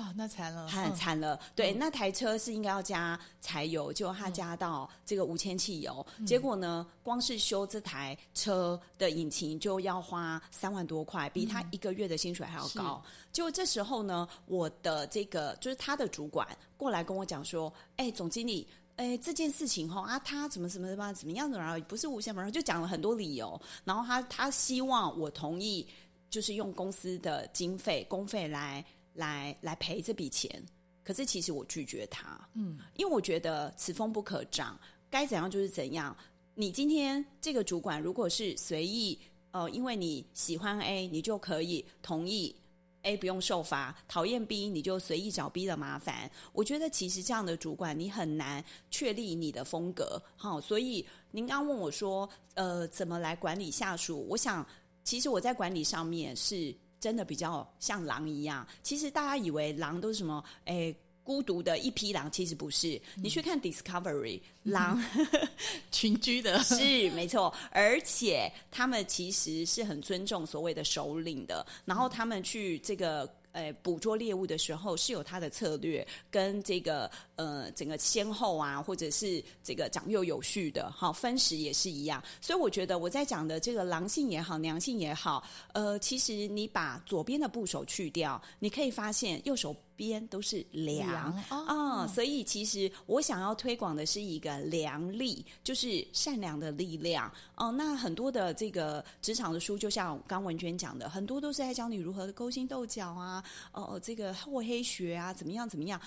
[0.00, 1.38] 哦，那惨了，很嗯惨了。
[1.54, 13.02] 对，那台车是应该要加柴油，结果他加到这个无铅汽油，结果呢，光是修这台车的引擎就要花三万多块，比他一个月的薪水还要高。
[13.32, 25.86] 结果这时候呢，我的这个就是他的主管过来跟我讲说：“哎，总经理。”哎，这件事情哈啊，他怎么怎么怎么怎么样的，然后不是无限，然后就讲了很多理由，然后他他希望我同意，
[26.28, 30.62] 就是用公司的经费公费来来来赔这笔钱。
[31.02, 36.16] 可是其实我拒绝他，嗯，因为我觉得此风不可长，该怎样就是怎样。
[36.54, 39.18] 你今天这个主管如果是随意，
[39.50, 42.54] 呃，因为你喜欢 A，你就可以同意
[43.02, 46.30] A 不用受罚，讨厌 B 你就随意找 B 的麻烦。
[46.52, 54.26] 我觉得其实这样的主管你很难确立你的风格，好，所以您刚问我说，呃，怎么来管理下属？
[54.28, 54.64] 我想，
[55.02, 58.64] 其实我在管理上面是真的比较像狼一样。
[58.82, 60.44] 其实大家以为狼都是什么？
[60.66, 60.94] 哎。
[61.22, 63.00] 孤独的一匹狼，其实不是。
[63.14, 65.00] 你去看 Discovery，狼
[65.92, 73.32] 群居的，是没错，而且他们其实是很尊重所谓的首领的，然后他们去这个。
[73.52, 82.22] 呃，捕捉猎物的时候是有它的策略，跟这个呃整个先后啊，或者是这个长幼有序的，好分食也是一样。
[82.40, 85.42] 所以我觉得我在讲的这个狼性也好，良性也好，
[85.72, 106.00] 呃，其实你把左边的部首去掉，你可以发现右手边都是良良哦啊、所以其实我想要推广的是一个良力，就是善良的力量哦、那很多的这个职场的书，就像刚文娟讲的，很多都是在教你如何勾心斗角啊，哦、这个厚黑学啊，怎么样怎么样。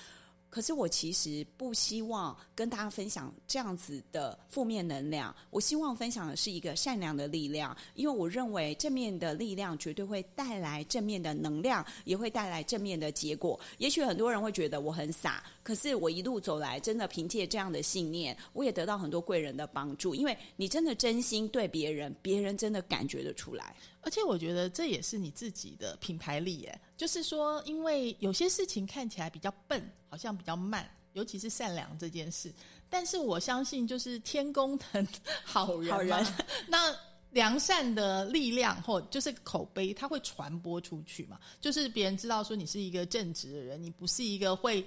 [0.54, 13.60] 可是我其实不希望跟大家分享这样子的负面能量，我希望分享的是一个善良的力量，因为我认为正面的力量绝对会带来正面的能量，也会带来正面的结果。
[13.80, 20.14] 也许很多人会觉得我很傻，可是我一路走来，真的凭借这样的信念，我也得到很多贵人的帮助。
[20.14, 23.74] 因为你真的真心对别人，别人真的感觉得出来。
[24.02, 32.54] 而且我觉得这也是你自己的品牌力耶，就是说，因为有些事情看起来比较笨，好像比较慢，尤其是善良这件事。
[32.90, 35.08] 但是我相信，就是天公疼
[35.46, 36.26] 好人，好 人
[36.68, 36.94] 那
[37.32, 41.40] 良善的力量或就是口碑，它会传播出去嘛。
[41.62, 44.86] 就是别人知道说你是一个正直的人，你不是一个会。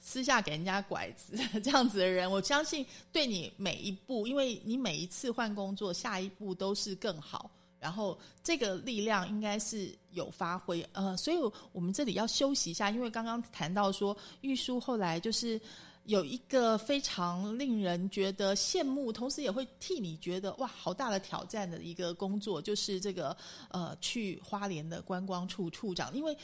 [0.00, 7.50] 私下给人家拐子 这样子的人，我相信对你每一步，因为你每一次换工作，下一步都是更好。
[7.78, 11.36] 然后这个力量应该是有发挥，呃，所以
[11.72, 15.60] 我们这里要休息一下，因为刚刚谈到说玉书后来就是
[16.04, 23.36] 有一个非常令人觉得羡慕，同时也会替你觉得哇，好大的挑战的一个工作，就是这个
[23.70, 26.36] 呃，去花莲的观光处处长，因为。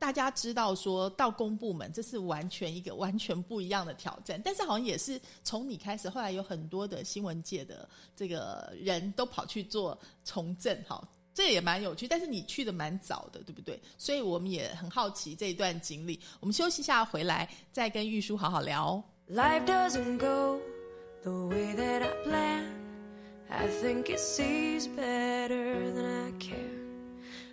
[0.00, 4.40] 大家知道，说到公部门，这是完全一个完全不一样的挑战。
[4.42, 7.86] 但是好像也是从你开始，后来有很多的新闻界的
[8.16, 12.08] 这个人都跑去做从政，哈，这也蛮有趣。
[12.08, 13.78] 但是你去的蛮早的，对不对？
[13.98, 16.18] 所以我们也很好奇这一段经历。
[16.40, 19.04] 我们休息一下，回来再跟玉书好好聊。
[19.28, 20.60] Life doesn't go
[21.22, 22.64] the way that I plan.
[23.50, 26.80] I think it sees better than I can.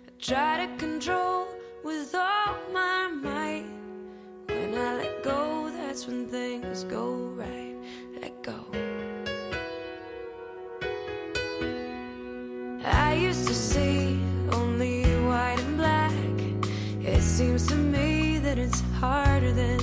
[0.06, 1.46] I try to control
[1.84, 2.27] with all
[6.84, 7.76] go right.
[8.20, 8.54] Let go.
[12.84, 14.20] I used to see
[14.52, 16.12] only white and black.
[17.00, 19.77] It seems to me that it's harder than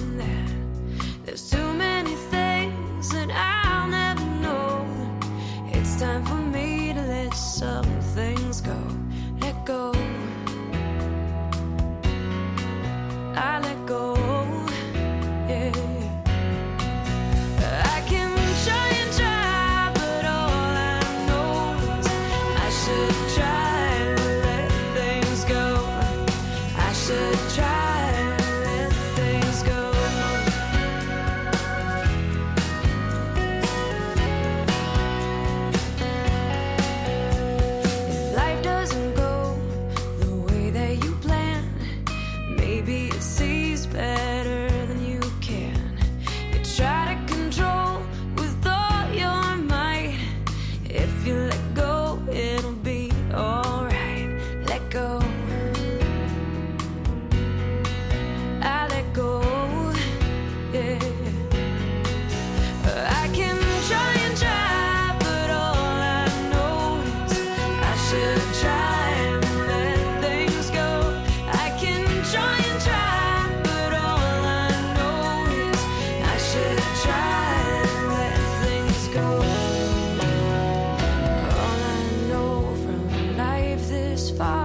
[84.38, 84.64] far,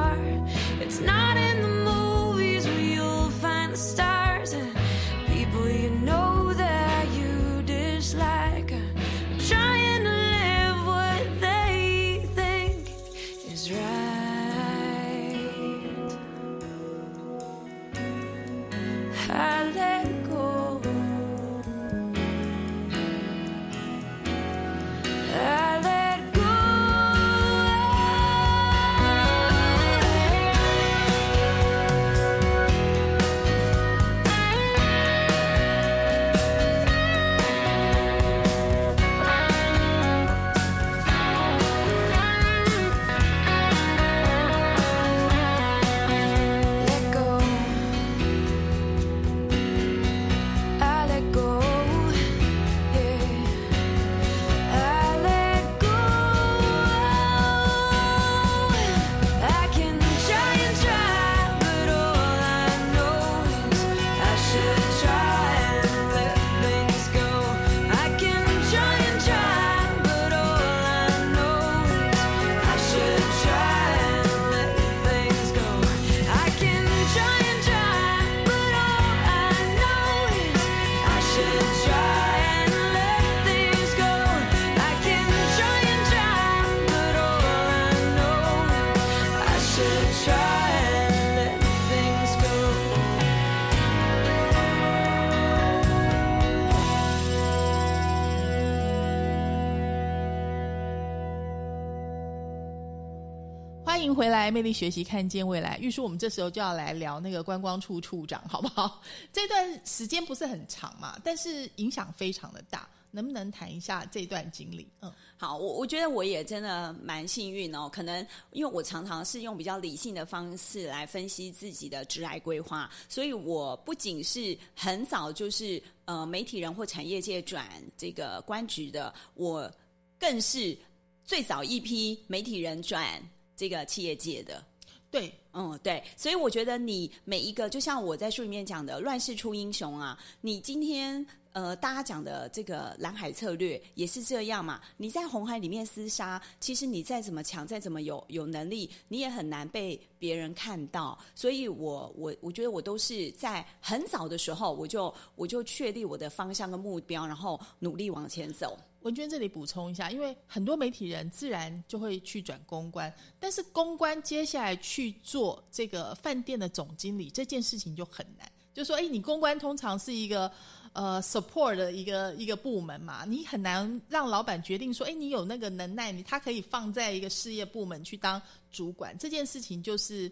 [104.21, 105.79] 回来，魅力学习，看见未来。
[105.79, 109.01] 玉叔，我们这时候就要来聊那个观光处处长，好不好？
[109.33, 114.87] 这段时间不是很长嘛，但是影响非常的大，能不能谈一下这段经历？
[115.01, 117.89] 嗯，好，我我觉得我也真的蛮幸运哦。
[117.91, 118.21] 可能
[118.53, 127.67] 因为我常常是用比较理性的方式来分析自己的职来规划，所以我不仅是很早就是呃媒体人或产业界转
[127.97, 129.73] 这个官职的，我
[130.19, 130.77] 更是
[131.25, 133.19] 最早一批媒体人转
[133.61, 134.65] 这个企业界的。
[135.11, 144.81] 对，嗯，对，所以我觉得你每一个，就像我在书里面讲的“乱世出英雄”啊，你今天呃，大家讲的这个蓝海策略也是这样嘛。
[144.97, 151.19] 你在红海里面厮杀，其实你再怎么强，再怎么有有能力，你也很难被别人看到。
[151.35, 158.79] 所以我我我觉得我都是在很早的时候，我就我就确立我的方向跟目标，然后努力往前走。
[159.01, 168.51] 文娟这里补充一下，因为很多媒体人自然就会去转公关，但是公关接下来去做这个饭店的总经理这件事情就很难。
[168.73, 170.51] 就说，哎，你公关通常是一个
[170.93, 178.41] 呃 support 的一个一个部门嘛，你很难让老板决定说，哎，你有那个能耐，你他可以放在一个事业部门去当
[178.71, 180.31] 主管，这件事情就是。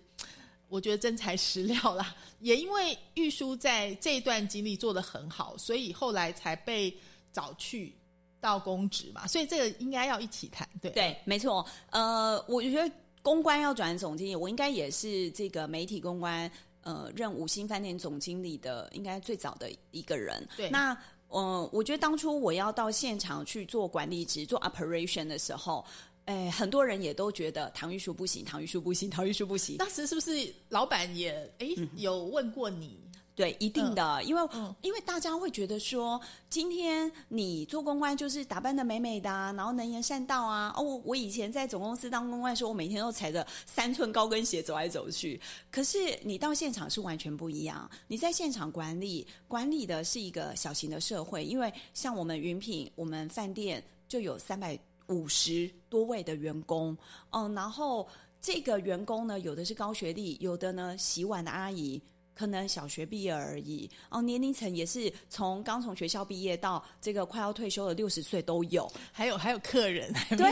[0.71, 6.95] 我觉得真材实料啦， 也因为玉书在这一段经历做得很好，所以后来才被
[7.33, 7.97] 找去
[8.41, 11.65] 到公职嘛，所以这个应该要一起谈，对对，没错。
[11.91, 12.91] 呃，我觉得
[13.23, 16.51] 公关要转总经理，我应该也是这个媒体公关
[16.83, 20.47] 呃任五星饭店总经理的，应该最早的一个人。
[20.57, 20.97] 对那
[21.29, 25.85] 呃，我觉得当初我要到现场去做管理职、做 operation 的时候。
[26.25, 29.79] 哎，很多人也都觉得唐玉书不行，唐玉书不行，唐玉书不行。
[29.79, 33.01] 当时是不是老板也哎、有问过你？
[33.39, 36.21] 对，一定的，因为、嗯因为大家会觉得说，
[36.51, 40.75] 今天你做公关就是打扮的美美的、啊，然后能言善道啊。
[40.77, 45.41] 哦，我我以前在总公司当公关的时候，我每天都踩着三寸高跟鞋走来走去。
[45.71, 54.77] 可是你到现场是完全不一样，你在现场管理，管理的是一个小型的社会，因为像我们云品，我们饭店就有三百
[55.07, 56.99] 五十多位的员工，
[57.31, 58.05] 嗯，然后
[58.41, 62.03] 这个员工呢，有的是高学历，有的呢洗碗的阿姨。
[62.39, 68.89] 可能小学毕业而已哦，年龄层也是从刚从学校毕业到这个快要退休的六十岁都有。
[69.11, 70.47] 还有还有客人，对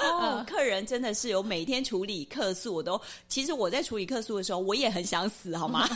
[0.00, 5.88] 哦，客人真的是有每天处理客诉，我都其实我在处理客诉的时候，我也很想死，好吗？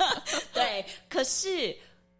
[0.54, 1.76] 对，可是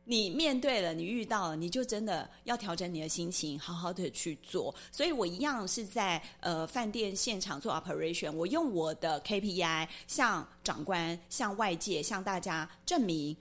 [0.09, 4.73] 你面对了，你遇到了，你就真的要调整你的心情，好好的去做。
[4.93, 13.37] 所以我一样是在呃饭店现场做 operation，我用我的 KPI 向长官、向外界、向大家证明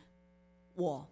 [0.73, 1.07] 我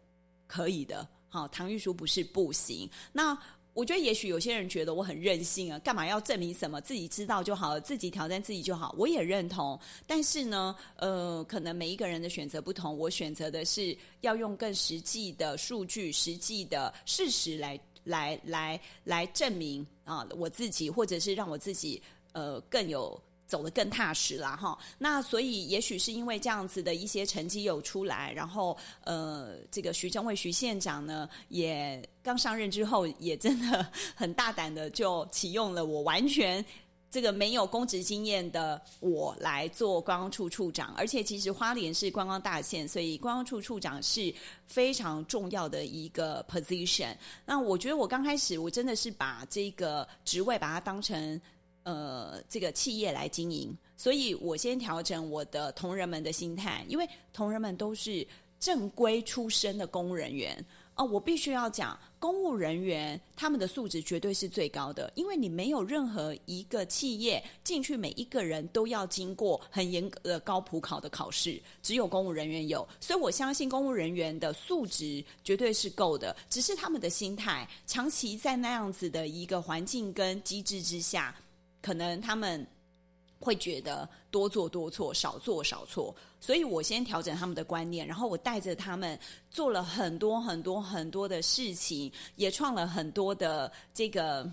[0.48, 1.08] 可以的。
[1.30, 2.90] 好，唐玉书不是不行。
[3.12, 3.38] 那
[3.74, 6.80] 我觉得也许有些人觉得我很任性啊，干嘛要证明什么？
[6.82, 8.94] 自己知道就好了，自己挑战自己就好。
[8.98, 22.02] 我也认同，但是呢，呃，可能每一个人的选择不同，我选择的是要用更实际的数据、实际的事实来来来来证明啊我自己，或者是让我自己
[22.34, 23.20] 呃更有。
[23.54, 24.76] 走得更踏实啦，哈。
[24.98, 33.86] 那所以也许是因为这样子的一些成绩有出来，然后呃，这个徐正伟徐县长呢，也刚上任之后，也真的
[34.16, 36.66] 很大胆的就启用了我完全。
[37.12, 44.34] 这个没有公职经验的我来做观光处处长，而且其实花莲是观光大县，所以观光处处长是
[44.66, 47.16] 非常重要的一个 position。
[47.46, 51.40] 那我觉得我刚开始我真的是把这个职位把它当成
[51.84, 58.26] 呃这个企业来经营，所以我先调整我的同仁们的心态，因为同仁们都是
[58.60, 60.66] 正规出身的公务人员。
[60.96, 81.36] 哦，我必须要讲，公务人员他们的素质绝对是最高的，因为你没有任何一个企业进去，每一个人都要经过很严格的高普考的考试，只有公务人员有，所以我相信公务人员的素质绝对是够的，只是他们的心态，长期在那样子的一个环境跟机制之下，
[81.84, 82.66] 可能他们。
[83.40, 89.20] 会觉得多做多错，少做少错，所以我先调整他们的观念，然后我带着他们
[89.52, 94.50] 做了很多很多很多的事情，也创了很多的这个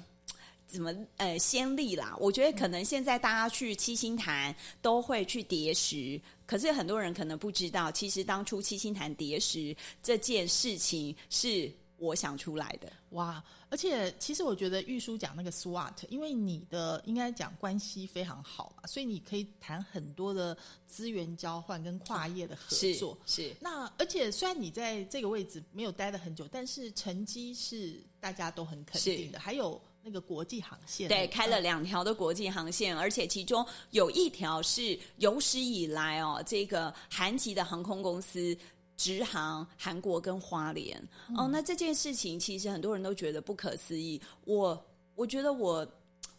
[0.67, 2.17] 怎么呃先例啦。
[2.19, 4.53] 我觉得可能现在大家去七星潭
[4.83, 12.91] 都会去叠石，可是很多人可能不知道，其实当初七星潭叠石这件事情是我想出来的。
[13.11, 13.43] 哇！
[13.69, 20.57] 而且其实我觉得玉书讲那个 SWOT，因为你的应该讲关系非常好嘛，所以你可以谈很多的
[20.89, 23.17] 资源交换跟跨业的合作。
[23.27, 29.39] 是那而且虽然你在这个位置没有待了很久，但是成绩是大家都很肯定的。
[29.39, 38.57] 还有那个国际航线，对，开了两条的国际航线，而且其中有一条是有史以来哦，这个韩籍的航空公司。
[39.01, 41.03] 直航韩国跟花莲
[41.35, 44.21] 哦，那这件事情其实很多人都觉得不可思议。
[44.45, 44.79] 我
[45.15, 45.91] 我觉得我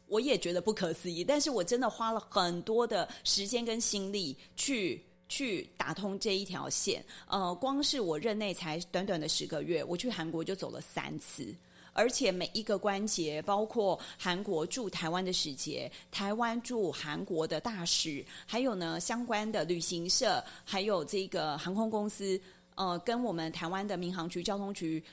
[0.05, 7.03] 我也觉得不可思议，但是我真的花了很多的时间跟心力去去打通这一条线。
[7.27, 11.51] 呃，光是我任内才短短的十个月，我去韩国就走了三次，
[11.93, 22.39] 而且每一个关节，包括韩国驻台湾的使节、台湾驻韩国的大使，还有呢相关的旅行社，还有这个航空公司。
[22.75, 25.03] 呃，跟我们台湾的民航局、交通局、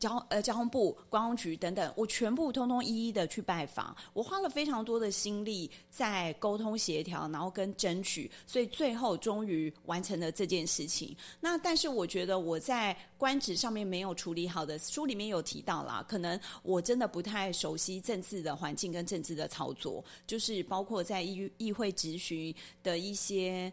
[0.00, 3.94] 交呃交通部、观光局等等，我全部通通一一的去拜访。
[4.14, 11.14] 我花了非常多的心力在沟通协调，然后跟争取，所以最后终于完成了这件事情。
[11.38, 23.70] 那但是我觉得我在官职上面没有处理好的，书里面有提到啦，可能我真的不太熟悉政治的环境跟政治的操作，就是包括在议议会质询的一些。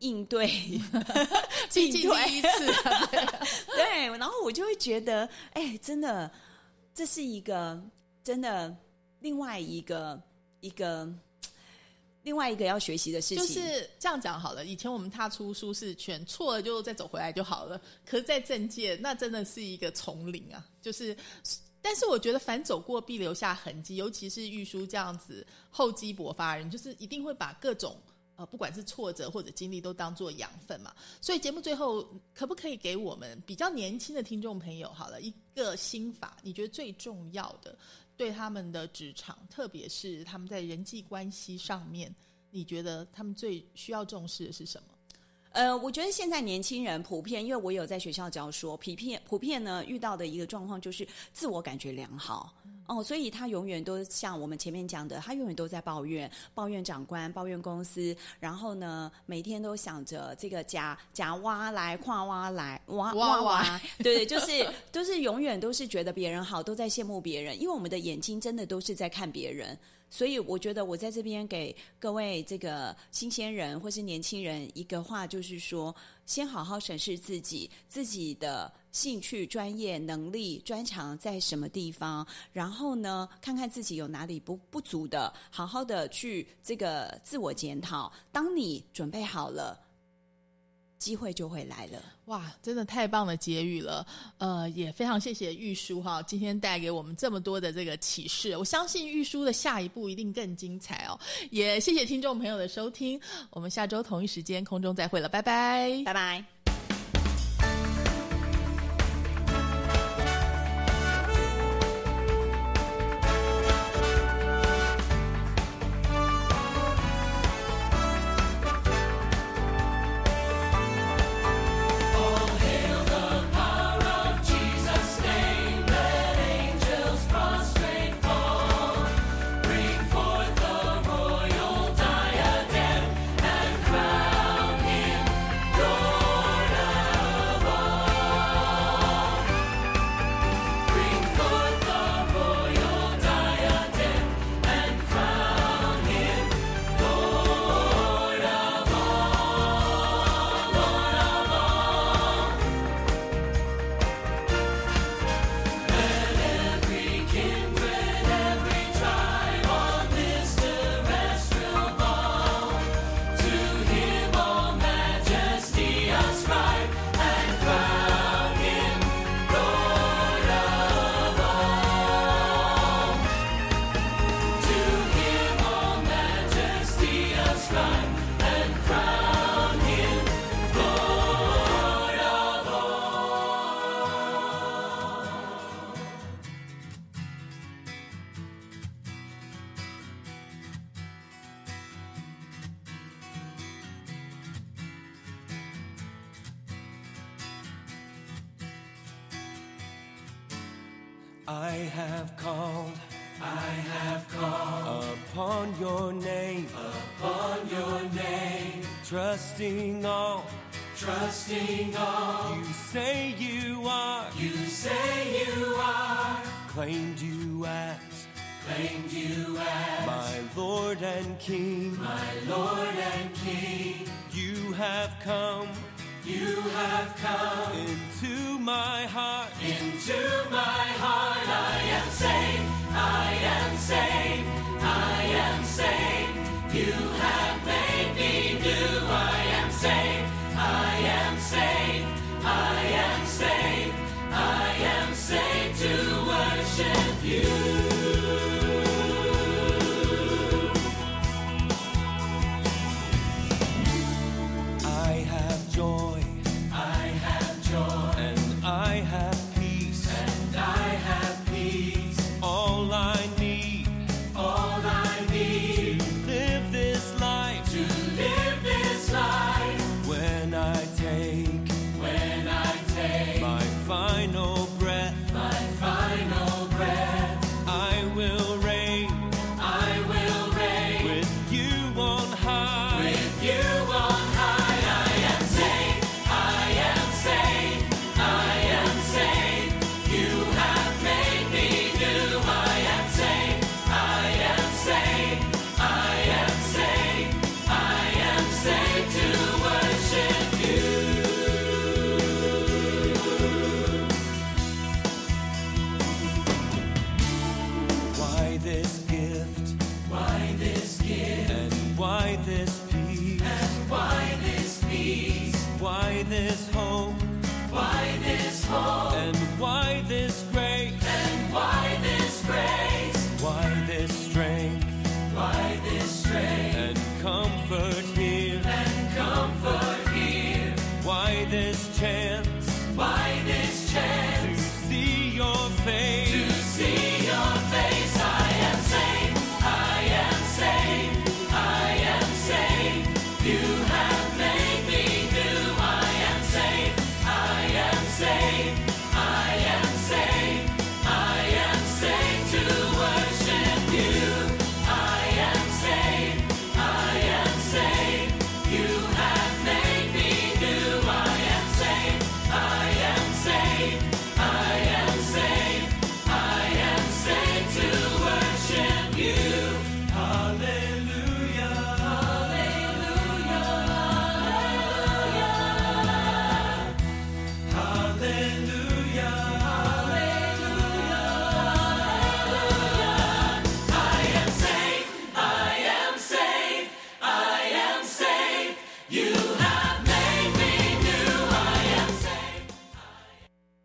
[0.00, 0.46] 应对，
[1.74, 3.26] 毕竟第一次啊， 对
[3.74, 6.30] 对，然后我就会觉得，哎，真的，
[6.94, 7.82] 这是一个
[8.22, 8.74] 真的
[9.20, 10.20] 另外一个
[10.60, 11.08] 一个
[12.22, 14.64] 另外一个要学习的事情，就是这样讲好了。
[14.64, 17.80] 以前我们踏出舒适圈，错了就再走回来就好了。
[18.04, 20.64] 可是，在政界，那真的是一个丛林啊。
[20.80, 21.16] 就是，
[21.82, 27.96] 但是我觉得凡走过必留下痕迹，尤其是玉书这样子厚积薄发人，就是一定会把各种。
[28.38, 30.94] 呃，不管是挫折或者经历，都当做养分嘛。
[31.20, 36.36] 所以节目最后，可不可以给我们比较年轻的听众朋友，好了一个心法？
[36.40, 37.76] 你觉得最重要的，
[38.16, 42.14] 对他们的职场，特别是他们在人际关系上面，
[42.52, 44.88] 你觉得他们最需要重视的是什么？
[45.50, 52.54] 呃，我觉得现在年轻人普遍，因为我有在学校教说，普遍普遍呢遇到的一个状况就是自我感觉良好
[52.88, 69.78] 哦，所以他永远都像我们前面讲的，他永远都在抱怨，抱怨长官，抱怨公司，然后呢每天都想着这个假假挖来跨挖来挖挖挖，对对，就是 都是永远都是觉得别人好，都在羡慕别人，因为我们的眼睛真的都是在看别人。
[70.10, 75.94] 所以我觉得我在这边给各位这个新鲜人或是年轻人一个话，就是说，
[76.24, 88.12] 先好好审视自己自己的兴趣、专业、能力、专长在什么地方，然后呢，看看自己有哪里不不足的，好好的去这个自我检讨。
[88.32, 89.87] 当你准备好了。
[90.98, 92.52] 机会就会来了，哇！
[92.62, 94.06] 真的太棒的结语了，
[94.38, 101.18] 呃，也非常谢谢玉书哈，今天带给我们这么多的这个启示，我相信玉书的下一步一定更精彩哦。
[101.50, 103.20] 也谢谢听众朋友的收听，
[103.50, 106.57] 我们下周同一时间空中再会了，拜拜，拜拜。